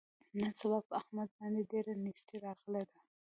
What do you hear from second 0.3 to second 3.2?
نن سبا په احمد باندې ډېره نیستي راغلې ده.